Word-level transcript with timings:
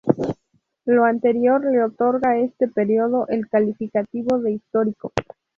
Lo 0.85 1.03
anterior 1.05 1.63
le 1.63 1.83
otorga 1.83 2.31
a 2.31 2.39
este 2.39 2.67
periodo 2.67 3.27
el 3.27 3.47
calificativo 3.47 4.39
de 4.39 4.53
histórico. 4.53 5.13